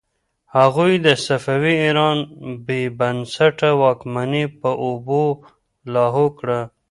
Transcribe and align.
هغوی 0.57 0.93
د 1.05 1.07
صفوي 1.25 1.73
ایران 1.85 2.17
بې 2.65 2.81
بنسټه 2.99 3.69
واکمني 3.81 4.45
په 4.59 4.69
اوبو 4.85 5.23
لاهو 5.93 6.27
کړه. 6.39 6.59